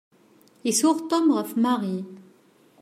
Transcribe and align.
Isuɣ 0.69 0.97
Tom 1.09 1.25
ɣef 1.37 1.51
Mary. 1.63 1.97